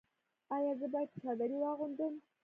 ایا 0.55 0.73
زه 0.79 0.87
باید 0.93 1.09
چادري 1.21 1.57
واغوندم؟ 1.59 2.13